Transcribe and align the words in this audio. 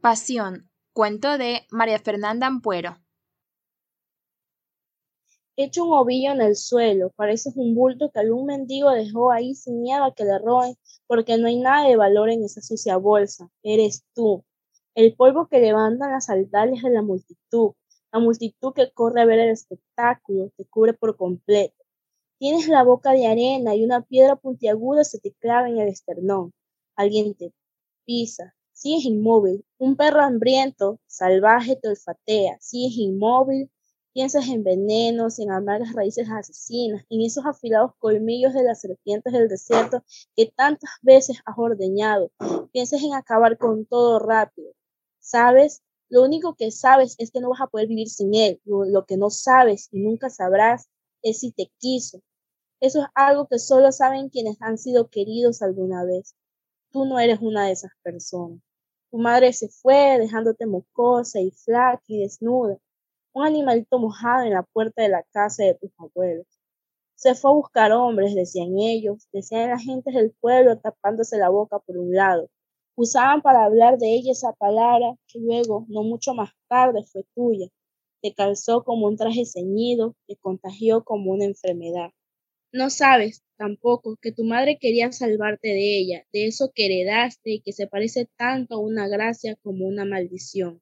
Pasión, 0.00 0.70
cuento 0.94 1.36
de 1.36 1.66
María 1.70 1.98
Fernanda 1.98 2.46
Ampuero. 2.46 2.96
Hecho 5.56 5.84
un 5.84 5.92
ovillo 5.92 6.32
en 6.32 6.40
el 6.40 6.56
suelo, 6.56 7.10
pareces 7.16 7.52
un 7.54 7.74
bulto 7.74 8.10
que 8.10 8.20
algún 8.20 8.46
mendigo 8.46 8.90
dejó 8.92 9.30
ahí 9.30 9.54
sin 9.54 9.82
miedo 9.82 10.04
a 10.04 10.14
que 10.14 10.24
le 10.24 10.38
roben, 10.38 10.74
porque 11.06 11.36
no 11.36 11.48
hay 11.48 11.60
nada 11.60 11.86
de 11.86 11.96
valor 11.96 12.30
en 12.30 12.42
esa 12.42 12.62
sucia 12.62 12.96
bolsa. 12.96 13.50
Eres 13.62 14.06
tú, 14.14 14.42
el 14.94 15.14
polvo 15.14 15.48
que 15.48 15.60
levantan 15.60 16.12
las 16.12 16.30
altares 16.30 16.82
de 16.82 16.88
la 16.88 17.02
multitud, 17.02 17.72
la 18.10 18.20
multitud 18.20 18.72
que 18.72 18.90
corre 18.92 19.20
a 19.20 19.26
ver 19.26 19.40
el 19.40 19.50
espectáculo, 19.50 20.50
te 20.56 20.64
cubre 20.64 20.94
por 20.94 21.14
completo. 21.18 21.84
Tienes 22.38 22.68
la 22.68 22.84
boca 22.84 23.12
de 23.12 23.26
arena 23.26 23.74
y 23.74 23.84
una 23.84 24.00
piedra 24.00 24.36
puntiaguda 24.36 25.04
se 25.04 25.20
te 25.20 25.34
clava 25.34 25.68
en 25.68 25.78
el 25.78 25.88
esternón. 25.88 26.54
Alguien 26.96 27.34
te 27.34 27.52
pisa, 28.06 28.54
Sigues 28.80 29.04
inmóvil. 29.04 29.62
Un 29.76 29.94
perro 29.94 30.22
hambriento, 30.22 31.00
salvaje, 31.06 31.76
te 31.76 31.88
olfatea. 31.88 32.56
Sigues 32.60 32.96
inmóvil. 32.96 33.70
Piensas 34.14 34.48
en 34.48 34.64
venenos, 34.64 35.38
en 35.38 35.50
amargas 35.50 35.92
raíces 35.92 36.30
asesinas, 36.30 37.04
en 37.10 37.20
esos 37.20 37.44
afilados 37.44 37.92
colmillos 37.98 38.54
de 38.54 38.62
las 38.62 38.80
serpientes 38.80 39.34
del 39.34 39.48
desierto 39.48 40.02
que 40.34 40.46
tantas 40.46 40.92
veces 41.02 41.40
has 41.44 41.58
ordeñado. 41.58 42.30
Piensas 42.72 43.02
en 43.02 43.12
acabar 43.12 43.58
con 43.58 43.84
todo 43.84 44.18
rápido. 44.18 44.72
¿Sabes? 45.18 45.82
Lo 46.08 46.22
único 46.24 46.54
que 46.54 46.70
sabes 46.70 47.16
es 47.18 47.30
que 47.30 47.40
no 47.40 47.50
vas 47.50 47.60
a 47.60 47.66
poder 47.66 47.86
vivir 47.86 48.08
sin 48.08 48.34
él. 48.34 48.62
Lo, 48.64 48.86
lo 48.86 49.04
que 49.04 49.18
no 49.18 49.28
sabes 49.28 49.90
y 49.92 50.00
nunca 50.00 50.30
sabrás 50.30 50.88
es 51.20 51.40
si 51.40 51.52
te 51.52 51.70
quiso. 51.76 52.22
Eso 52.80 53.00
es 53.02 53.08
algo 53.14 53.46
que 53.46 53.58
solo 53.58 53.92
saben 53.92 54.30
quienes 54.30 54.56
han 54.62 54.78
sido 54.78 55.10
queridos 55.10 55.60
alguna 55.60 56.02
vez. 56.02 56.34
Tú 56.90 57.04
no 57.04 57.18
eres 57.20 57.40
una 57.42 57.66
de 57.66 57.72
esas 57.72 57.92
personas. 58.02 58.62
Tu 59.10 59.18
madre 59.18 59.52
se 59.52 59.68
fue 59.68 60.18
dejándote 60.18 60.66
mocosa 60.66 61.40
y 61.40 61.50
flaca 61.50 62.02
y 62.06 62.20
desnuda, 62.20 62.78
un 63.32 63.44
animalito 63.44 63.98
mojado 63.98 64.44
en 64.44 64.54
la 64.54 64.62
puerta 64.62 65.02
de 65.02 65.08
la 65.08 65.24
casa 65.32 65.64
de 65.64 65.74
tus 65.74 65.90
abuelos. 65.98 66.46
Se 67.16 67.34
fue 67.34 67.50
a 67.50 67.54
buscar 67.54 67.92
hombres, 67.92 68.34
decían 68.34 68.78
ellos, 68.78 69.28
decían 69.32 69.70
las 69.70 69.82
gentes 69.82 70.14
del 70.14 70.32
pueblo 70.40 70.78
tapándose 70.78 71.38
la 71.38 71.48
boca 71.50 71.78
por 71.80 71.98
un 71.98 72.14
lado. 72.14 72.48
Usaban 72.96 73.42
para 73.42 73.64
hablar 73.64 73.98
de 73.98 74.14
ella 74.14 74.32
esa 74.32 74.52
palabra 74.54 75.16
que 75.28 75.40
luego, 75.40 75.86
no 75.88 76.02
mucho 76.02 76.34
más 76.34 76.50
tarde, 76.68 77.04
fue 77.04 77.24
tuya. 77.34 77.68
Te 78.22 78.34
calzó 78.34 78.84
como 78.84 79.06
un 79.06 79.16
traje 79.16 79.44
ceñido, 79.44 80.14
te 80.26 80.36
contagió 80.36 81.04
como 81.04 81.32
una 81.32 81.46
enfermedad. 81.46 82.10
No 82.72 82.90
sabes, 82.90 83.44
tampoco 83.56 84.16
que 84.20 84.32
tu 84.32 84.42
madre 84.44 84.76
quería 84.80 85.12
salvarte 85.12 85.68
de 85.68 85.98
ella, 85.98 86.26
de 86.32 86.46
eso 86.46 86.72
que 86.74 86.86
heredaste 86.86 87.50
y 87.52 87.60
que 87.60 87.72
se 87.72 87.86
parece 87.86 88.28
tanto 88.36 88.74
a 88.74 88.78
una 88.80 89.06
gracia 89.06 89.56
como 89.62 89.86
una 89.86 90.04
maldición. 90.04 90.80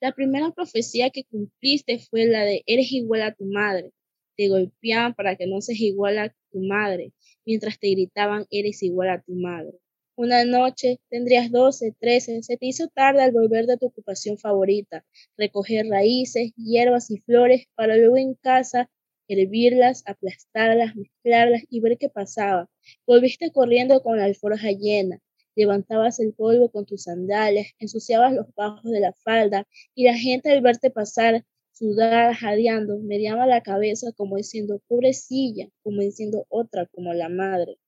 La 0.00 0.12
primera 0.12 0.50
profecía 0.52 1.10
que 1.10 1.24
cumpliste 1.24 1.98
fue 2.00 2.26
la 2.26 2.44
de 2.44 2.62
eres 2.66 2.92
igual 2.92 3.22
a 3.22 3.34
tu 3.34 3.46
madre. 3.46 3.92
Te 4.36 4.48
golpeaban 4.48 5.14
para 5.14 5.36
que 5.36 5.46
no 5.46 5.60
seas 5.60 5.80
igual 5.80 6.18
a 6.18 6.30
tu 6.52 6.60
madre, 6.60 7.12
mientras 7.46 7.78
te 7.78 7.88
gritaban 7.90 8.46
eres 8.50 8.82
igual 8.82 9.10
a 9.10 9.22
tu 9.22 9.34
madre. 9.34 9.72
Una 10.16 10.44
noche, 10.44 11.00
tendrías 11.10 11.50
doce, 11.50 11.94
trece, 12.00 12.42
se 12.42 12.56
te 12.58 12.66
hizo 12.66 12.88
tarde 12.88 13.22
al 13.22 13.32
volver 13.32 13.66
de 13.66 13.78
tu 13.78 13.86
ocupación 13.86 14.38
favorita, 14.38 15.04
recoger 15.36 15.86
raíces, 15.88 16.52
hierbas 16.56 17.10
y 17.10 17.18
flores 17.18 17.66
para 17.76 17.96
luego 17.96 18.16
en 18.18 18.34
casa 18.34 18.90
hervirlas, 19.28 20.02
aplastarlas, 20.06 20.96
mezclarlas 20.96 21.62
y 21.70 21.80
ver 21.80 21.98
qué 21.98 22.08
pasaba. 22.08 22.68
Volviste 23.06 23.50
corriendo 23.52 24.02
con 24.02 24.18
la 24.18 24.24
alforja 24.24 24.70
llena, 24.70 25.20
levantabas 25.56 26.20
el 26.20 26.32
polvo 26.34 26.70
con 26.70 26.86
tus 26.86 27.04
sandalias, 27.04 27.68
ensuciabas 27.78 28.34
los 28.34 28.46
bajos 28.54 28.90
de 28.90 29.00
la 29.00 29.12
falda 29.12 29.66
y 29.94 30.04
la 30.04 30.16
gente 30.16 30.50
al 30.50 30.60
verte 30.60 30.90
pasar, 30.90 31.44
sudada, 31.72 32.34
jadeando, 32.34 32.98
mediaba 32.98 33.46
la 33.46 33.62
cabeza 33.62 34.12
como 34.12 34.36
diciendo, 34.36 34.80
pobrecilla, 34.86 35.68
como 35.82 36.02
diciendo 36.02 36.46
otra, 36.48 36.86
como 36.86 37.12
la 37.14 37.28
madre. 37.28 37.78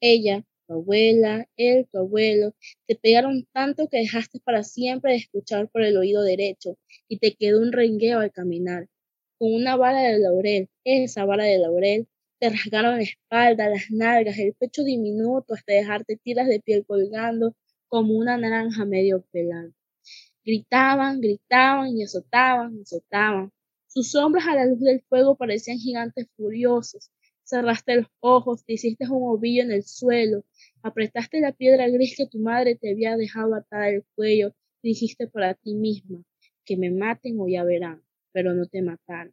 Ella, 0.00 0.44
tu 0.66 0.74
abuela, 0.74 1.48
él, 1.56 1.86
tu 1.90 1.98
abuelo, 1.98 2.54
te 2.86 2.96
pegaron 2.96 3.46
tanto 3.52 3.88
que 3.88 3.98
dejaste 3.98 4.40
para 4.40 4.64
siempre 4.64 5.12
de 5.12 5.18
escuchar 5.18 5.68
por 5.68 5.82
el 5.82 5.96
oído 5.96 6.22
derecho 6.22 6.76
y 7.08 7.18
te 7.18 7.34
quedó 7.34 7.60
un 7.60 7.72
rengueo 7.72 8.18
al 8.18 8.32
caminar 8.32 8.88
con 9.38 9.52
una 9.52 9.76
vara 9.76 10.00
de 10.00 10.18
laurel, 10.18 10.68
esa 10.84 11.24
vara 11.24 11.44
de 11.44 11.58
laurel, 11.58 12.08
te 12.38 12.48
rasgaron 12.50 12.96
la 12.96 13.02
espalda, 13.02 13.68
las 13.68 13.90
nalgas, 13.90 14.38
el 14.38 14.54
pecho 14.54 14.84
diminuto 14.84 15.54
hasta 15.54 15.74
dejarte 15.74 16.16
tiras 16.16 16.48
de 16.48 16.60
piel 16.60 16.84
colgando 16.86 17.54
como 17.88 18.14
una 18.14 18.36
naranja 18.36 18.84
medio 18.84 19.22
pelada. 19.32 19.70
Gritaban, 20.44 21.20
gritaban 21.20 21.96
y 21.96 22.04
azotaban, 22.04 22.80
azotaban. 22.82 23.52
Sus 23.88 24.10
sombras 24.12 24.46
a 24.46 24.54
la 24.54 24.66
luz 24.66 24.80
del 24.80 25.02
fuego 25.02 25.36
parecían 25.36 25.78
gigantes 25.78 26.28
furiosos. 26.36 27.10
Cerraste 27.44 27.96
los 27.96 28.06
ojos, 28.20 28.64
te 28.64 28.74
hiciste 28.74 29.04
un 29.08 29.22
ovillo 29.22 29.62
en 29.62 29.70
el 29.70 29.84
suelo, 29.84 30.44
apretaste 30.82 31.40
la 31.40 31.52
piedra 31.52 31.88
gris 31.88 32.16
que 32.16 32.26
tu 32.26 32.38
madre 32.38 32.74
te 32.74 32.90
había 32.90 33.16
dejado 33.16 33.54
atada 33.54 33.86
al 33.86 34.04
cuello 34.14 34.54
dijiste 34.82 35.26
para 35.26 35.54
ti 35.54 35.74
misma, 35.74 36.22
que 36.64 36.76
me 36.76 36.90
maten 36.90 37.40
o 37.40 37.48
ya 37.48 37.64
verán 37.64 38.05
pero 38.36 38.52
no 38.52 38.66
te 38.66 38.82
mataron. 38.82 39.32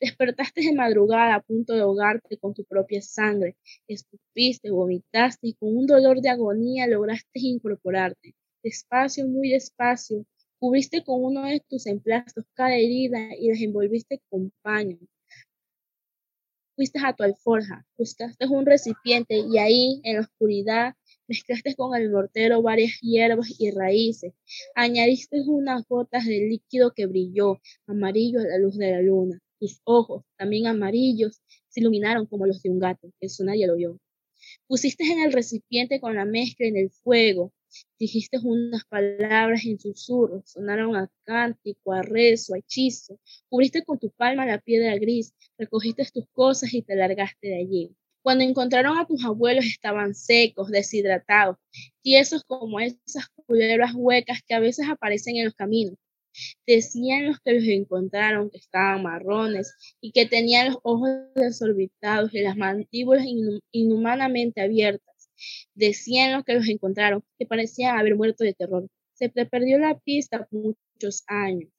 Despertaste 0.00 0.62
de 0.62 0.72
madrugada 0.72 1.34
a 1.34 1.42
punto 1.42 1.74
de 1.74 1.82
ahogarte 1.82 2.38
con 2.38 2.54
tu 2.54 2.64
propia 2.64 3.02
sangre, 3.02 3.58
escupiste, 3.86 4.70
vomitaste 4.70 5.48
y 5.48 5.52
con 5.52 5.76
un 5.76 5.86
dolor 5.86 6.22
de 6.22 6.30
agonía 6.30 6.86
lograste 6.86 7.40
incorporarte. 7.40 8.34
Despacio, 8.62 9.28
muy 9.28 9.50
despacio, 9.50 10.24
cubriste 10.58 11.04
con 11.04 11.22
uno 11.22 11.42
de 11.42 11.62
tus 11.68 11.84
emplastos 11.84 12.46
cada 12.54 12.74
herida 12.74 13.36
y 13.38 13.50
las 13.50 13.60
envolviste 13.60 14.22
con 14.30 14.50
paño. 14.62 14.96
Fuiste 16.74 16.98
a 17.04 17.12
tu 17.12 17.22
alforja, 17.22 17.84
buscaste 17.98 18.46
un 18.46 18.64
recipiente 18.64 19.40
y 19.40 19.58
ahí, 19.58 20.00
en 20.04 20.14
la 20.14 20.20
oscuridad, 20.22 20.94
Mezclaste 21.28 21.74
con 21.76 21.94
el 21.94 22.10
mortero 22.10 22.62
varias 22.62 23.00
hierbas 23.02 23.48
y 23.58 23.70
raíces. 23.70 24.32
Añadiste 24.74 25.42
unas 25.42 25.86
gotas 25.86 26.24
de 26.24 26.38
líquido 26.38 26.92
que 26.94 27.04
brilló, 27.04 27.60
amarillo 27.86 28.40
a 28.40 28.44
la 28.44 28.56
luz 28.56 28.78
de 28.78 28.92
la 28.92 29.02
luna. 29.02 29.38
Tus 29.60 29.82
ojos, 29.84 30.24
también 30.38 30.66
amarillos, 30.66 31.42
se 31.68 31.80
iluminaron 31.80 32.24
como 32.24 32.46
los 32.46 32.62
de 32.62 32.70
un 32.70 32.78
gato. 32.78 33.12
Eso 33.20 33.44
nadie 33.44 33.66
lo 33.66 33.76
vio. 33.76 34.00
Pusiste 34.66 35.04
en 35.04 35.20
el 35.20 35.32
recipiente 35.34 36.00
con 36.00 36.14
la 36.14 36.24
mezcla 36.24 36.66
en 36.66 36.78
el 36.78 36.90
fuego. 36.90 37.52
Dijiste 37.98 38.38
unas 38.42 38.86
palabras 38.86 39.66
en 39.66 39.78
susurro, 39.78 40.42
sonaron 40.46 40.96
a 40.96 41.10
cántico, 41.24 41.92
a 41.92 42.00
rezo, 42.00 42.54
a 42.54 42.58
hechizo. 42.58 43.20
Cubriste 43.50 43.84
con 43.84 43.98
tu 43.98 44.10
palma 44.12 44.46
la 44.46 44.60
piedra 44.60 44.96
gris, 44.96 45.34
recogiste 45.58 46.08
tus 46.10 46.24
cosas 46.32 46.72
y 46.72 46.80
te 46.80 46.96
largaste 46.96 47.48
de 47.48 47.56
allí. 47.56 47.96
Cuando 48.28 48.44
encontraron 48.44 48.98
a 48.98 49.06
tus 49.06 49.24
abuelos 49.24 49.64
estaban 49.64 50.14
secos, 50.14 50.68
deshidratados, 50.68 51.56
tiesos 52.02 52.44
como 52.44 52.78
esas 52.78 53.26
culebras 53.46 53.92
huecas 53.94 54.42
que 54.46 54.52
a 54.52 54.60
veces 54.60 54.86
aparecen 54.86 55.36
en 55.36 55.46
los 55.46 55.54
caminos. 55.54 55.94
Decían 56.66 57.24
los 57.24 57.40
que 57.40 57.54
los 57.54 57.64
encontraron 57.64 58.50
que 58.50 58.58
estaban 58.58 59.02
marrones 59.02 59.74
y 60.02 60.12
que 60.12 60.26
tenían 60.26 60.66
los 60.66 60.78
ojos 60.82 61.08
desorbitados 61.36 62.34
y 62.34 62.40
las 62.40 62.54
mandíbulas 62.58 63.24
inhumanamente 63.72 64.60
abiertas. 64.60 65.30
Decían 65.74 66.34
los 66.34 66.44
que 66.44 66.52
los 66.52 66.68
encontraron 66.68 67.24
que 67.38 67.46
parecían 67.46 67.98
haber 67.98 68.14
muerto 68.14 68.44
de 68.44 68.52
terror. 68.52 68.88
Se 69.14 69.30
perdió 69.30 69.78
la 69.78 69.98
pista 70.00 70.46
muchos 70.50 71.24
años. 71.28 71.70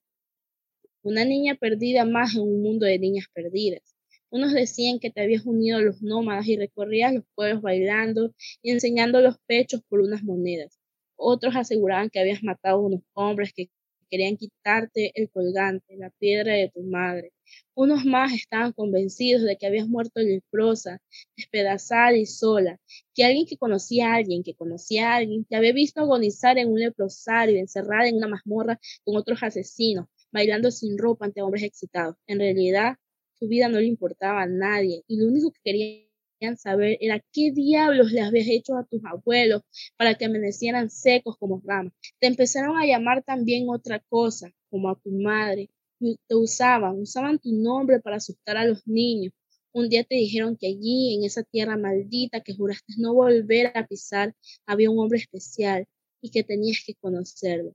Una 1.04 1.26
niña 1.26 1.54
perdida 1.54 2.06
más 2.06 2.34
en 2.34 2.42
un 2.42 2.64
mundo 2.64 2.88
de 2.88 2.98
niñas 2.98 3.28
perdidas. 3.32 3.99
Unos 4.32 4.54
decían 4.54 5.00
que 5.00 5.10
te 5.12 5.22
habías 5.22 5.46
unido 5.46 5.78
a 5.78 5.82
los 5.82 6.02
nómadas 6.02 6.48
y 6.48 6.58
recorrías 6.58 7.14
los 7.14 7.24
pueblos 7.36 7.62
bailando 7.62 8.34
y 8.62 8.72
enseñando 8.72 9.22
los 9.22 9.38
pechos 9.48 9.82
por 9.90 10.02
unas 10.02 10.24
monedas. 10.24 10.80
Otros 11.16 11.56
aseguraban 11.56 12.10
que 12.10 12.20
habías 12.20 12.44
matado 12.44 12.78
a 12.78 12.88
unos 12.88 13.02
hombres 13.14 13.52
que 13.54 13.70
querían 14.10 14.38
quitarte 14.38 15.12
el 15.16 15.30
colgante, 15.30 15.96
la 15.98 16.10
piedra 16.12 16.54
de 16.54 16.70
tu 16.70 16.82
madre. 16.82 17.32
Unos 17.76 18.06
más 18.06 18.34
estaban 18.34 18.74
convencidos 18.74 19.44
de 19.44 19.58
que 19.58 19.66
habías 19.68 19.88
muerto 19.88 20.20
leprosa, 20.22 21.02
despedazada 21.36 22.16
y 22.16 22.26
sola, 22.26 22.80
que 23.16 23.24
alguien 23.24 23.46
que 23.46 23.58
conocía 23.58 24.12
a 24.12 24.16
alguien, 24.16 24.44
que 24.44 24.56
conocía 24.56 25.14
a 25.14 25.16
alguien, 25.18 25.46
te 25.46 25.56
había 25.56 25.74
visto 25.74 26.02
agonizar 26.02 26.58
en 26.58 26.70
un 26.70 26.80
leprosario, 26.80 27.58
encerrada 27.58 28.08
en 28.08 28.18
una 28.18 28.28
mazmorra 28.28 28.80
con 29.04 29.16
otros 29.16 29.42
asesinos, 29.44 30.08
bailando 30.32 30.72
sin 30.72 30.98
ropa 30.98 31.26
ante 31.26 31.42
hombres 31.42 31.64
excitados. 31.64 32.16
En 32.28 32.40
realidad, 32.40 32.98
su 33.40 33.48
vida 33.48 33.70
no 33.70 33.80
le 33.80 33.88
importaba 33.88 34.44
a 34.44 34.48
nadie 34.48 35.04
y 35.08 35.18
lo 35.18 35.28
único 35.28 35.52
que 35.52 35.62
querían 35.64 36.58
saber 36.58 36.98
era 37.02 37.24
qué 37.32 37.52
diablos 37.52 38.12
le 38.12 38.22
habías 38.22 38.48
hecho 38.48 38.78
a 38.78 38.86
tus 38.86 39.02
abuelos 39.06 39.62
para 39.98 40.16
que 40.16 40.26
amanecieran 40.26 40.90
secos 40.90 41.38
como 41.38 41.62
ramas. 41.66 41.94
Te 42.20 42.28
empezaron 42.28 42.78
a 42.78 42.86
llamar 42.86 43.24
también 43.24 43.70
otra 43.70 44.00
cosa, 44.10 44.52
como 44.70 44.90
a 44.90 45.00
tu 45.00 45.12
madre. 45.12 45.70
Te 46.00 46.36
usaban, 46.36 47.00
usaban 47.00 47.40
tu 47.40 47.52
nombre 47.52 48.00
para 48.00 48.18
asustar 48.18 48.58
a 48.58 48.66
los 48.66 48.88
niños. 48.88 49.34
Un 49.74 49.90
día 49.90 50.04
te 50.04 50.16
dijeron 50.16 50.58
que 50.58 50.68
allí, 50.68 51.16
en 51.16 51.24
esa 51.26 51.44
tierra 51.44 51.78
maldita 51.78 52.42
que 52.42 52.56
juraste 52.56 52.94
no 52.98 53.14
volver 53.14 53.72
a 53.76 53.86
pisar, 53.86 54.34
había 54.66 54.90
un 54.90 55.00
hombre 55.00 55.20
especial, 55.20 55.86
y 56.22 56.32
que 56.32 56.44
tenías 56.44 56.84
que 56.86 56.96
conocerlo. 56.96 57.74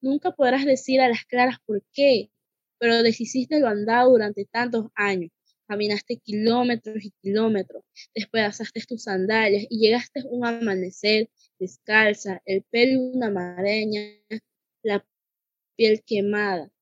Nunca, 0.00 0.32
podrás 0.32 0.64
decir 0.64 1.00
a 1.00 1.08
las 1.08 1.24
claras 1.24 1.58
por 1.66 1.82
qué, 1.92 2.30
pero 2.82 3.04
deshiciste 3.04 3.60
lo 3.60 3.68
andado 3.68 4.10
durante 4.10 4.44
tantos 4.44 4.86
años. 4.96 5.30
Caminaste 5.68 6.16
kilómetros 6.16 7.04
y 7.04 7.12
kilómetros, 7.22 7.84
despedazaste 8.12 8.80
tus 8.88 9.04
sandalias 9.04 9.66
y 9.70 9.78
llegaste 9.78 10.24
un 10.28 10.44
amanecer 10.44 11.30
descalza, 11.60 12.42
el 12.44 12.64
pelo 12.64 13.00
una 13.00 13.30
maraña, 13.30 14.02
la 14.82 15.06
piel 15.76 16.02
quemada. 16.04 16.72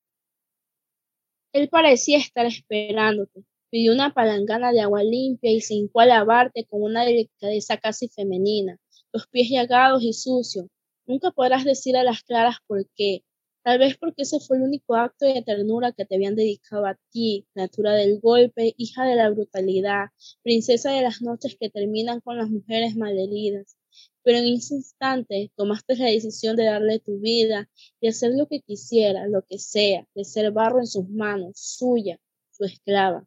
Él 1.53 1.69
parecía 1.69 2.17
estar 2.17 2.47
esperándote. 2.47 3.45
Pidió 3.69 3.93
una 3.93 4.15
palangana 4.15 4.73
de 4.73 4.81
agua 4.81 5.03
limpia 5.03 5.51
y 5.51 5.61
se 5.61 5.75
hincó 5.75 6.01
a 6.01 6.07
lavarte 6.07 6.65
con 6.65 6.83
una 6.83 7.05
delicadeza 7.05 7.77
casi 7.77 8.09
femenina, 8.09 8.79
los 9.13 9.27
pies 9.27 9.51
llagados 9.51 10.03
y 10.03 10.15
sucios. 10.15 10.65
Nunca 11.05 11.31
podrás 11.31 11.67
decir 11.67 11.95
a 11.99 12.05
las 12.05 12.23
claras 12.23 12.57
por 12.67 12.89
qué. 12.97 13.23
Tal 13.63 13.79
vez 13.79 13.97
porque 13.99 14.23
ese 14.23 14.41
fue 14.41 14.57
el 14.59 14.65
único 14.65 14.95
acto 14.97 15.27
de 15.27 15.43
ternura 15.43 15.93
que 15.93 16.05
te 16.05 16.15
habían 16.17 16.35
dedicado 16.37 16.87
a 16.87 16.99
ti, 17.11 17.47
natura 17.55 17.95
del 17.95 18.21
golpe, 18.21 18.75
hija 18.77 19.05
de 19.05 19.17
la 19.17 19.31
brutalidad, 19.31 20.09
princesa 20.43 20.93
de 20.93 21.03
las 21.03 21.23
noches 21.23 21.57
que 21.59 21.71
terminan 21.71 22.21
con 22.21 22.39
las 22.39 22.51
mujeres 22.51 22.97
malheridas. 22.97 23.77
Pero 24.23 24.39
en 24.39 24.55
ese 24.55 24.75
instante 24.77 25.53
tomaste 25.57 25.97
la 25.97 26.07
decisión 26.07 26.57
de 26.57 26.65
darle 26.65 27.01
tu 27.01 27.19
vida 27.19 27.69
y 28.01 28.09
hacer 28.09 28.33
lo 28.35 28.47
que 28.47 28.61
quisiera, 28.61 29.27
lo 29.27 29.43
que 29.43 29.59
sea, 29.59 30.07
de 30.15 30.25
ser 30.25 30.53
barro 30.53 30.81
en 30.81 30.87
sus 30.87 31.09
manos, 31.09 31.53
suya, 31.57 32.19
su 32.53 32.65
esclava. 32.65 33.27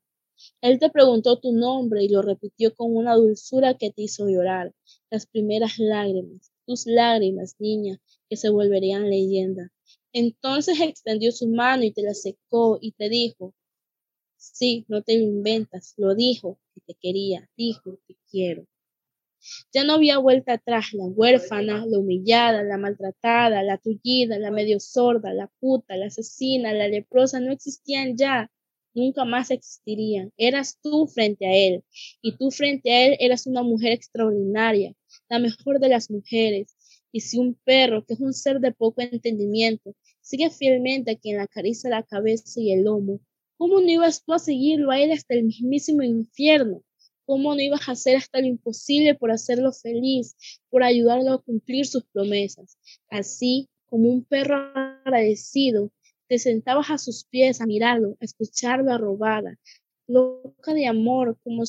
Él 0.62 0.80
te 0.80 0.90
preguntó 0.90 1.40
tu 1.40 1.52
nombre 1.52 2.04
y 2.04 2.10
lo 2.10 2.22
repitió 2.22 2.76
con 2.76 2.96
una 2.96 3.16
dulzura 3.16 3.76
que 3.76 3.92
te 3.92 4.04
hizo 4.04 4.28
llorar, 4.28 4.74
las 5.12 5.26
primeras 5.28 5.80
lágrimas, 5.80 6.52
tus 6.66 6.88
lágrimas, 6.88 7.56
niña, 7.60 8.00
que 8.30 8.38
se 8.38 8.50
volverían 8.50 9.10
leyenda. 9.10 9.73
Entonces 10.14 10.80
extendió 10.80 11.32
su 11.32 11.48
mano 11.48 11.84
y 11.84 11.92
te 11.92 12.04
la 12.04 12.14
secó 12.14 12.78
y 12.80 12.92
te 12.94 13.10
dijo, 13.10 13.54
sí, 14.38 14.86
no 14.88 15.02
te 15.02 15.18
lo 15.18 15.24
inventas, 15.24 15.96
lo 15.98 16.16
dijo, 16.16 16.60
que 16.76 16.82
te 16.82 16.96
quería, 17.02 17.50
dijo, 17.58 17.98
te 18.08 18.16
quiero. 18.30 18.68
Ya 19.74 19.84
no 19.84 19.94
había 19.94 20.20
vuelta 20.20 20.54
atrás, 20.54 20.94
la 20.94 21.06
huérfana, 21.06 21.86
la 21.86 22.00
humillada, 22.00 22.64
la 22.64 22.78
maltratada, 22.78 23.64
la 23.64 23.78
tullida, 23.78 24.40
la 24.40 24.52
medio 24.52 24.80
sorda, 24.80 25.34
la 25.34 25.48
puta, 25.60 25.98
la 25.98 26.06
asesina, 26.06 26.74
la 26.74 26.88
leprosa, 26.88 27.40
no 27.40 27.52
existían 27.52 28.16
ya, 28.16 28.52
nunca 28.94 29.26
más 29.26 29.52
existirían. 29.52 30.32
Eras 30.38 30.80
tú 30.82 31.08
frente 31.08 31.46
a 31.48 31.56
él, 31.56 31.84
y 32.22 32.38
tú 32.38 32.52
frente 32.52 32.92
a 32.94 33.08
él 33.08 33.18
eras 33.20 33.48
una 33.48 33.64
mujer 33.64 33.92
extraordinaria, 33.92 34.94
la 35.30 35.40
mejor 35.40 35.80
de 35.80 35.90
las 35.90 36.10
mujeres. 36.10 36.78
Y 37.14 37.22
si 37.22 37.38
un 37.38 37.54
perro, 37.64 38.06
que 38.06 38.16
es 38.16 38.20
un 38.20 38.34
ser 38.34 38.60
de 38.60 38.74
poco 38.74 39.02
entendimiento, 39.02 39.96
Sigue 40.24 40.50
fielmente 40.50 41.12
a 41.12 41.18
quien 41.18 41.36
le 41.36 41.44
acaricia 41.44 41.90
la 41.90 42.02
cabeza 42.02 42.62
y 42.62 42.72
el 42.72 42.86
lomo. 42.86 43.20
¿Cómo 43.58 43.82
no 43.82 43.90
ibas 43.90 44.24
tú 44.24 44.32
a 44.32 44.40
seguirlo 44.40 44.90
a 44.90 45.00
él 45.02 45.12
hasta 45.12 45.34
el 45.34 45.44
mismísimo 45.44 46.02
infierno? 46.02 46.82
¿Cómo 47.26 47.54
no 47.54 47.60
ibas 47.60 47.90
a 47.90 47.92
hacer 47.92 48.16
hasta 48.16 48.40
lo 48.40 48.48
imposible 48.48 49.16
por 49.16 49.32
hacerlo 49.32 49.74
feliz, 49.74 50.38
por 50.70 50.82
ayudarlo 50.82 51.34
a 51.34 51.42
cumplir 51.42 51.86
sus 51.86 52.06
promesas? 52.06 52.78
Así 53.10 53.68
como 53.86 54.10
un 54.10 54.24
perro 54.24 54.56
agradecido, 54.56 55.92
te 56.30 56.40
sentabas 56.40 56.90
a 56.90 56.98
sus 56.98 57.26
pies 57.26 57.60
a 57.60 57.66
mirarlo, 57.66 58.16
a 58.22 58.26
escucharlo 58.26 58.94
arrobada, 58.94 59.60
loca 60.08 60.74
de 60.74 60.88
amor, 60.88 61.38
como 61.44 61.64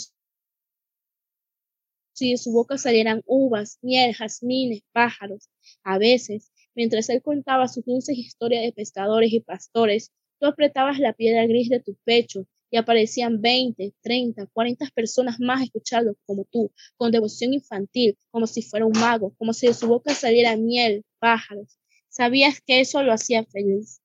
si 2.15 2.31
de 2.31 2.39
su 2.39 2.53
boca 2.53 2.79
salieran 2.79 3.23
uvas, 3.27 3.79
miel, 3.83 4.15
jazmines, 4.15 4.83
pájaros. 4.93 5.51
A 5.83 5.99
veces 5.99 6.53
Mientras 6.75 7.09
él 7.09 7.23
contaba 7.23 7.69
sus 7.69 7.85
dulces 7.85 8.19
historias 8.19 8.63
de 8.63 8.73
pescadores 8.73 9.33
y 9.33 9.41
pastores, 9.41 10.13
tú 10.41 10.47
apretabas 10.47 10.99
la 10.99 11.13
piedra 11.13 11.47
gris 11.47 11.69
de 11.69 11.81
tu 11.81 11.97
pecho 12.05 12.47
y 12.71 12.77
aparecían 12.77 13.41
20, 13.41 13.95
30, 14.03 14.47
40 14.49 14.87
personas 14.93 15.39
más 15.39 15.63
escuchando 15.63 16.17
como 16.27 16.45
tú, 16.45 16.73
con 16.97 17.13
devoción 17.13 17.55
infantil, 17.55 18.19
como 18.31 18.49
si 18.49 18.63
fuera 18.63 18.87
un 18.87 18.99
mago, 18.99 19.33
como 19.39 19.53
si 19.53 19.69
de 19.69 19.75
su 19.75 19.87
boca 19.87 20.13
saliera 20.15 20.57
miel, 20.57 21.05
pájaros. 21.21 21.79
Sabías 22.09 22.61
que 22.61 22.81
eso 22.81 23.03
lo 23.05 23.13
hacía 23.13 23.45
feliz. 23.45 24.01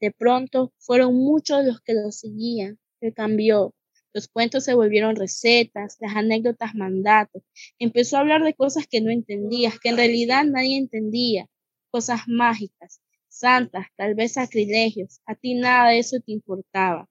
De 0.00 0.10
pronto 0.10 0.72
fueron 0.78 1.14
muchos 1.14 1.64
los 1.64 1.80
que 1.82 1.92
lo 1.92 2.10
seguían. 2.10 2.78
Él 3.00 3.12
cambió. 3.12 3.74
Los 4.16 4.28
cuentos 4.28 4.64
se 4.64 4.72
volvieron 4.72 5.14
recetas, 5.14 5.98
las 6.00 6.16
anécdotas 6.16 6.74
mandatos. 6.74 7.42
Empezó 7.78 8.16
a 8.16 8.20
hablar 8.20 8.42
de 8.42 8.54
cosas 8.54 8.86
que 8.86 9.02
no 9.02 9.10
entendías, 9.10 9.78
que 9.78 9.90
en 9.90 9.98
realidad 9.98 10.44
nadie 10.46 10.78
entendía 10.78 11.50
cosas 11.90 12.22
mágicas, 12.26 13.02
santas, 13.28 13.88
tal 13.94 14.14
vez 14.14 14.32
sacrilegios. 14.32 15.20
A 15.26 15.34
ti 15.34 15.52
nada 15.52 15.90
de 15.90 15.98
eso 15.98 16.16
te 16.18 16.32
importaba. 16.32 17.10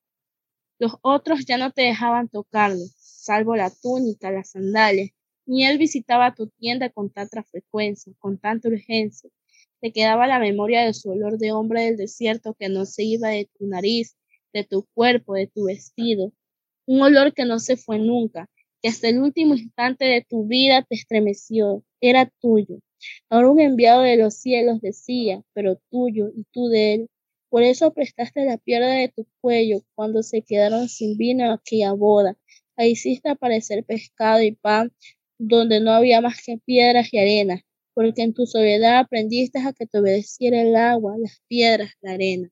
Los 0.80 0.94
otros 1.04 1.46
ya 1.46 1.60
no 1.60 1.72
te 1.72 1.84
dejaban 1.84 2.28
tocarlo, 2.28 2.84
salvo 2.98 3.56
la 3.56 3.70
túnica, 3.70 4.32
las 4.32 4.54
sandalias. 4.54 5.12
Ni 5.46 5.64
él 5.64 5.78
visitaba 5.78 6.34
tu 6.34 6.48
tienda 6.48 6.90
con 6.90 7.12
tanta 7.12 7.44
frecuencia, 7.44 8.14
con 8.18 8.40
tanta 8.40 8.68
urgencia. 8.68 9.30
Te 9.80 9.92
quedaba 9.92 10.26
la 10.26 10.40
memoria 10.40 10.84
de 10.84 10.96
su 10.96 11.12
olor 11.12 11.38
de 11.38 11.52
hombre 11.52 11.84
del 11.84 11.98
desierto 11.98 12.56
que 12.56 12.68
no 12.68 12.84
se 12.88 13.04
iba 13.04 13.30
de 13.30 13.48
tu 13.60 13.68
nariz, 13.68 14.18
de 14.54 14.64
tu 14.64 14.88
cuerpo, 14.96 15.36
de 15.36 15.46
tu 15.46 15.66
vestido. 15.66 16.34
Un 16.88 17.02
olor 17.02 17.34
que 17.34 17.46
no 17.46 17.60
se 17.60 17.78
fue 17.78 18.00
nunca, 18.00 18.50
que 18.82 18.90
hasta 18.90 19.10
el 19.10 19.20
último 19.20 19.56
instante 19.56 20.06
de 20.06 20.26
tu 20.28 20.46
vida 20.48 20.84
te 20.84 20.96
estremeció. 20.96 21.84
Era 22.02 22.32
tuyo, 22.42 22.80
Ahora 23.30 23.50
un 23.50 23.60
enviado 23.60 24.02
de 24.02 24.18
los 24.18 24.36
cielos 24.36 24.82
decía, 24.82 25.44
pero 25.54 25.80
tuyo 25.90 26.30
y 26.36 26.46
tú 26.52 26.68
de 26.68 26.94
él. 26.94 27.10
Por 27.50 27.64
eso 27.64 27.94
prestaste 27.94 28.46
la 28.46 28.58
pierna 28.58 28.94
de 28.94 29.10
tu 29.10 29.28
cuello 29.42 29.82
cuando 29.96 30.24
se 30.24 30.42
quedaron 30.42 30.90
sin 30.90 31.18
vino 31.18 31.52
aquella 31.52 31.94
boda. 31.94 32.38
Ahí 32.76 32.92
hiciste 32.92 33.30
aparecer 33.30 33.84
pescado 33.86 34.42
y 34.42 34.52
pan 34.54 34.92
donde 35.38 35.80
no 35.82 35.92
había 35.92 36.22
más 36.22 36.42
que 36.46 36.58
piedras 36.58 37.14
y 37.14 37.18
arena, 37.18 37.62
porque 37.94 38.24
en 38.24 38.34
tu 38.34 38.46
soledad 38.46 39.00
aprendiste 39.00 39.60
a 39.60 39.74
que 39.74 39.86
te 39.86 40.00
obedeciera 40.00 40.62
el 40.62 40.76
agua, 40.76 41.18
las 41.18 41.42
piedras, 41.48 41.92
la 42.02 42.14
arena. 42.14 42.50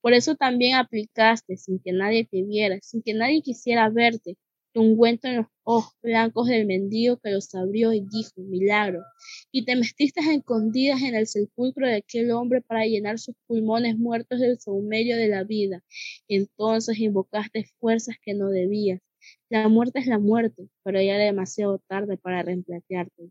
Por 0.00 0.12
eso 0.12 0.34
también 0.34 0.76
aplicaste, 0.76 1.56
sin 1.56 1.78
que 1.80 1.92
nadie 1.92 2.24
te 2.24 2.42
viera, 2.42 2.78
sin 2.82 3.02
que 3.02 3.14
nadie 3.14 3.42
quisiera 3.42 3.88
verte, 3.88 4.36
ungüento 4.74 5.28
en 5.28 5.36
los 5.36 5.46
ojos 5.64 5.94
blancos 6.02 6.48
del 6.48 6.66
mendigo 6.66 7.18
que 7.18 7.30
los 7.30 7.54
abrió 7.54 7.92
y 7.92 8.00
dijo, 8.00 8.32
milagro. 8.36 9.02
Y 9.50 9.64
te 9.64 9.76
metiste 9.76 10.20
escondidas 10.20 11.02
en 11.02 11.14
el 11.14 11.26
sepulcro 11.26 11.86
de 11.86 11.96
aquel 11.96 12.30
hombre 12.30 12.62
para 12.62 12.84
llenar 12.86 13.18
sus 13.18 13.34
pulmones 13.46 13.98
muertos 13.98 14.40
del 14.40 14.58
saumerio 14.58 15.16
de 15.16 15.28
la 15.28 15.44
vida. 15.44 15.82
Entonces 16.28 16.98
invocaste 16.98 17.66
fuerzas 17.78 18.16
que 18.22 18.34
no 18.34 18.48
debías. 18.48 19.00
La 19.48 19.68
muerte 19.68 20.00
es 20.00 20.06
la 20.06 20.18
muerte, 20.18 20.68
pero 20.82 21.00
ya 21.00 21.14
era 21.14 21.24
demasiado 21.24 21.78
tarde 21.86 22.16
para 22.16 22.42
reemplazarte. 22.42 23.30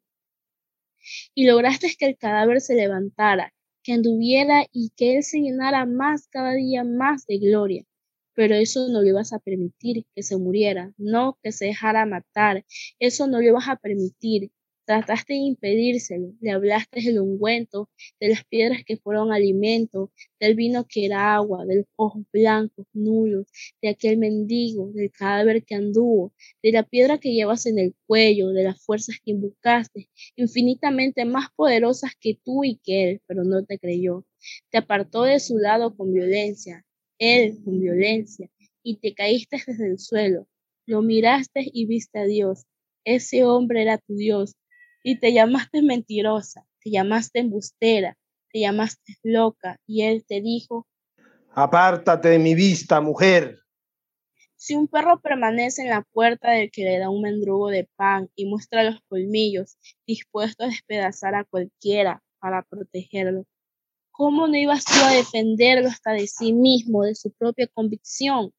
Y 1.33 1.47
lograste 1.47 1.87
que 1.97 2.05
el 2.05 2.17
cadáver 2.17 2.61
se 2.61 2.75
levantara, 2.75 3.53
que 3.83 3.93
anduviera 3.93 4.65
y 4.71 4.91
que 4.95 5.17
él 5.17 5.23
se 5.23 5.39
llenara 5.39 5.85
más 5.85 6.27
cada 6.27 6.53
día 6.53 6.83
más 6.83 7.25
de 7.25 7.39
gloria 7.39 7.85
pero 8.33 8.55
eso 8.55 8.87
no 8.89 9.01
le 9.01 9.09
ibas 9.09 9.33
a 9.33 9.39
permitir 9.39 10.05
que 10.15 10.23
se 10.23 10.37
muriera, 10.37 10.93
no 10.97 11.37
que 11.43 11.51
se 11.51 11.65
dejara 11.65 12.05
matar, 12.05 12.65
eso 12.99 13.27
no 13.27 13.39
le 13.39 13.47
ibas 13.47 13.67
a 13.67 13.75
permitir. 13.75 14.51
Trataste 14.91 15.31
de 15.35 15.39
impedírselo, 15.39 16.33
le 16.41 16.51
hablaste 16.51 16.99
del 17.01 17.21
ungüento, 17.21 17.89
de 18.19 18.27
las 18.27 18.43
piedras 18.43 18.83
que 18.85 18.97
fueron 18.97 19.31
alimento, 19.31 20.11
del 20.37 20.53
vino 20.53 20.85
que 20.85 21.05
era 21.05 21.33
agua, 21.33 21.63
de 21.65 21.77
los 21.77 21.85
ojos 21.95 22.23
blancos, 22.33 22.85
nulos, 22.91 23.47
de 23.81 23.87
aquel 23.87 24.17
mendigo, 24.17 24.91
del 24.91 25.09
cadáver 25.09 25.63
que 25.63 25.75
anduvo, 25.75 26.33
de 26.61 26.73
la 26.73 26.83
piedra 26.83 27.19
que 27.19 27.31
llevas 27.31 27.65
en 27.67 27.79
el 27.79 27.95
cuello, 28.05 28.49
de 28.49 28.65
las 28.65 28.83
fuerzas 28.83 29.15
que 29.23 29.31
invocaste, 29.31 30.09
infinitamente 30.35 31.23
más 31.23 31.47
poderosas 31.55 32.11
que 32.19 32.37
tú 32.43 32.65
y 32.65 32.75
que 32.83 33.11
él, 33.11 33.21
pero 33.27 33.45
no 33.45 33.63
te 33.63 33.79
creyó. 33.79 34.25
Te 34.71 34.79
apartó 34.79 35.23
de 35.23 35.39
su 35.39 35.57
lado 35.57 35.95
con 35.95 36.11
violencia, 36.11 36.85
él 37.17 37.59
con 37.63 37.79
violencia, 37.79 38.49
y 38.83 38.97
te 38.97 39.13
caíste 39.13 39.55
desde 39.65 39.87
el 39.87 39.99
suelo. 39.99 40.49
Lo 40.85 41.01
miraste 41.01 41.61
y 41.71 41.85
viste 41.85 42.19
a 42.19 42.25
Dios. 42.25 42.65
Ese 43.05 43.45
hombre 43.45 43.83
era 43.83 43.97
tu 43.97 44.15
Dios. 44.15 44.53
Y 45.03 45.19
te 45.19 45.33
llamaste 45.33 45.81
mentirosa, 45.81 46.67
te 46.79 46.91
llamaste 46.91 47.39
embustera, 47.39 48.17
te 48.51 48.59
llamaste 48.59 49.15
loca. 49.23 49.79
Y 49.85 50.03
él 50.03 50.25
te 50.25 50.41
dijo, 50.41 50.87
Apártate 51.53 52.29
de 52.29 52.39
mi 52.39 52.55
vista, 52.55 53.01
mujer. 53.01 53.59
Si 54.55 54.75
un 54.75 54.87
perro 54.87 55.19
permanece 55.19 55.81
en 55.81 55.89
la 55.89 56.03
puerta 56.13 56.51
del 56.51 56.69
que 56.71 56.83
le 56.83 56.99
da 56.99 57.09
un 57.09 57.21
mendrugo 57.21 57.69
de 57.69 57.89
pan 57.95 58.29
y 58.35 58.45
muestra 58.45 58.83
los 58.83 59.01
colmillos, 59.09 59.77
dispuesto 60.05 60.63
a 60.63 60.67
despedazar 60.67 61.35
a 61.35 61.45
cualquiera 61.45 62.21
para 62.39 62.61
protegerlo, 62.63 63.45
¿Cómo 64.11 64.47
no 64.47 64.55
ibas 64.55 64.85
tú 64.85 64.93
a 65.03 65.13
defenderlo 65.13 65.87
hasta 65.89 66.11
de 66.11 66.27
sí 66.27 66.53
mismo, 66.53 67.03
de 67.03 67.15
su 67.15 67.31
propia 67.31 67.67
convicción? 67.67 68.53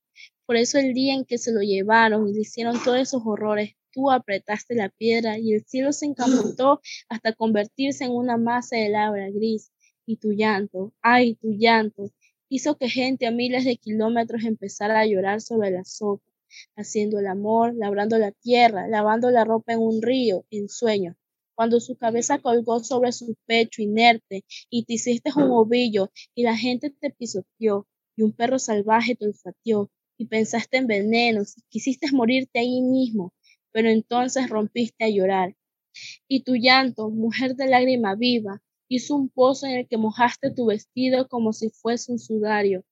Por 0.44 0.56
eso 0.56 0.78
el 0.78 0.92
día 0.92 1.14
en 1.14 1.24
que 1.24 1.38
se 1.38 1.52
lo 1.52 1.60
llevaron 1.60 2.26
y 2.26 2.32
le 2.32 2.40
hicieron 2.40 2.82
todos 2.82 2.98
esos 2.98 3.22
horrores, 3.24 3.74
tú 3.92 4.10
apretaste 4.10 4.74
la 4.74 4.88
piedra 4.88 5.38
y 5.38 5.54
el 5.54 5.64
cielo 5.66 5.92
se 5.92 6.06
encamotó 6.06 6.80
hasta 7.08 7.32
convertirse 7.32 8.04
en 8.04 8.12
una 8.12 8.36
masa 8.36 8.76
de 8.76 8.88
lava 8.88 9.28
gris. 9.30 9.70
Y 10.06 10.16
tu 10.16 10.32
llanto, 10.32 10.92
ay, 11.00 11.34
tu 11.36 11.52
llanto, 11.52 12.10
hizo 12.48 12.76
que 12.76 12.88
gente 12.88 13.26
a 13.26 13.30
miles 13.30 13.64
de 13.64 13.76
kilómetros 13.76 14.44
empezara 14.44 15.00
a 15.00 15.06
llorar 15.06 15.40
sobre 15.40 15.70
la 15.70 15.84
sopa, 15.84 16.24
haciendo 16.76 17.18
el 17.18 17.26
amor, 17.26 17.74
labrando 17.74 18.18
la 18.18 18.32
tierra, 18.32 18.88
lavando 18.88 19.30
la 19.30 19.44
ropa 19.44 19.72
en 19.72 19.80
un 19.80 20.02
río, 20.02 20.44
en 20.50 20.68
sueños. 20.68 21.16
Cuando 21.54 21.80
su 21.80 21.96
cabeza 21.96 22.38
colgó 22.38 22.80
sobre 22.82 23.12
su 23.12 23.36
pecho 23.46 23.82
inerte 23.82 24.44
y 24.68 24.84
te 24.84 24.94
hiciste 24.94 25.30
un 25.36 25.50
ovillo 25.50 26.10
y 26.34 26.42
la 26.42 26.56
gente 26.56 26.90
te 26.90 27.10
pisoteó 27.10 27.86
y 28.16 28.22
un 28.22 28.32
perro 28.32 28.58
salvaje 28.58 29.14
te 29.14 29.26
olfateó 29.26 29.90
y 30.18 30.26
pensaste 30.26 30.78
en 30.78 30.86
venenos 30.86 31.56
y 31.56 31.62
quisiste 31.68 32.10
morirte 32.12 32.58
ahí 32.58 32.80
mismo, 32.82 33.32
pero 33.72 33.88
entonces 33.88 34.48
rompiste 34.48 35.04
a 35.04 35.08
llorar. 35.08 35.56
Y 36.28 36.42
tu 36.42 36.54
llanto, 36.56 37.10
mujer 37.10 37.56
de 37.56 37.66
lágrima 37.68 38.14
viva, 38.14 38.62
hizo 38.88 39.16
un 39.16 39.28
pozo 39.28 39.66
en 39.66 39.72
el 39.72 39.88
que 39.88 39.96
mojaste 39.96 40.50
tu 40.50 40.66
vestido 40.66 41.28
como 41.28 41.52
si 41.52 41.70
fuese 41.70 42.12
un 42.12 42.18
sudario. 42.18 42.84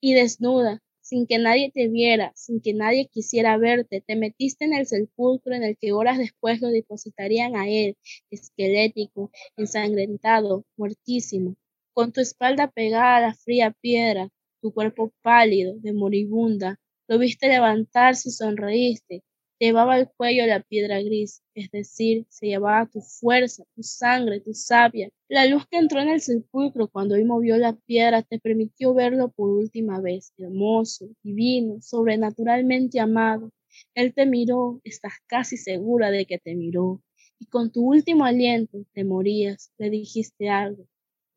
Y 0.00 0.14
desnuda, 0.14 0.82
sin 1.00 1.26
que 1.26 1.38
nadie 1.38 1.70
te 1.72 1.88
viera, 1.88 2.32
sin 2.36 2.60
que 2.60 2.74
nadie 2.74 3.08
quisiera 3.08 3.56
verte, 3.56 4.02
te 4.06 4.14
metiste 4.14 4.66
en 4.66 4.74
el 4.74 4.86
sepulcro 4.86 5.54
en 5.54 5.64
el 5.64 5.76
que 5.78 5.92
horas 5.92 6.18
después 6.18 6.60
lo 6.60 6.68
depositarían 6.68 7.56
a 7.56 7.68
él, 7.68 7.96
esquelético, 8.30 9.30
ensangrentado, 9.56 10.64
muertísimo, 10.76 11.56
con 11.94 12.12
tu 12.12 12.20
espalda 12.20 12.70
pegada 12.70 13.16
a 13.16 13.20
la 13.20 13.34
fría 13.34 13.74
piedra, 13.80 14.28
tu 14.60 14.72
cuerpo 14.72 15.12
pálido, 15.22 15.74
de 15.78 15.92
moribunda. 15.94 16.78
Lo 17.08 17.18
viste 17.18 17.48
levantarse 17.48 18.28
y 18.28 18.32
sonreíste, 18.32 19.22
llevaba 19.66 19.94
al 19.94 20.10
cuello 20.16 20.46
la 20.46 20.60
piedra 20.60 21.00
gris, 21.02 21.42
es 21.54 21.70
decir, 21.70 22.26
se 22.28 22.46
llevaba 22.46 22.86
tu 22.86 23.00
fuerza, 23.00 23.64
tu 23.74 23.82
sangre, 23.82 24.40
tu 24.40 24.54
sabia. 24.54 25.10
La 25.28 25.46
luz 25.46 25.66
que 25.66 25.78
entró 25.78 26.00
en 26.00 26.08
el 26.08 26.20
sepulcro 26.20 26.88
cuando 26.88 27.14
él 27.16 27.24
movió 27.24 27.56
la 27.56 27.74
piedra 27.74 28.22
te 28.22 28.38
permitió 28.38 28.94
verlo 28.94 29.30
por 29.30 29.50
última 29.50 30.00
vez, 30.00 30.32
hermoso, 30.38 31.08
divino, 31.22 31.80
sobrenaturalmente 31.80 33.00
amado. 33.00 33.50
Él 33.94 34.14
te 34.14 34.26
miró, 34.26 34.80
estás 34.84 35.14
casi 35.26 35.56
segura 35.56 36.10
de 36.10 36.26
que 36.26 36.38
te 36.38 36.54
miró, 36.54 37.02
y 37.38 37.46
con 37.46 37.70
tu 37.70 37.84
último 37.84 38.24
aliento 38.24 38.84
te 38.92 39.04
morías, 39.04 39.72
le 39.78 39.90
dijiste 39.90 40.48
algo, 40.48 40.86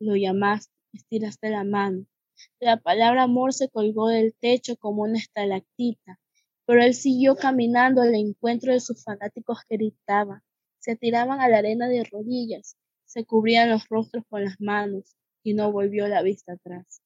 lo 0.00 0.16
llamaste, 0.16 0.72
estiraste 0.92 1.50
la 1.50 1.64
mano. 1.64 2.06
La 2.60 2.76
palabra 2.78 3.24
amor 3.24 3.52
se 3.52 3.68
colgó 3.68 4.08
del 4.08 4.34
techo 4.34 4.76
como 4.76 5.02
una 5.02 5.18
estalactita, 5.18 6.18
pero 6.66 6.82
él 6.82 6.94
siguió 6.94 7.36
caminando 7.36 8.02
al 8.02 8.14
encuentro 8.14 8.72
de 8.72 8.80
sus 8.80 9.04
fanáticos 9.04 9.58
que 9.68 9.76
gritaban, 9.76 10.42
se 10.78 10.96
tiraban 10.96 11.40
a 11.40 11.48
la 11.48 11.58
arena 11.58 11.88
de 11.88 12.04
rodillas, 12.04 12.76
se 13.04 13.24
cubrían 13.24 13.70
los 13.70 13.88
rostros 13.88 14.24
con 14.28 14.44
las 14.44 14.60
manos 14.60 15.16
y 15.42 15.54
no 15.54 15.70
volvió 15.70 16.08
la 16.08 16.22
vista 16.22 16.54
atrás. 16.54 17.01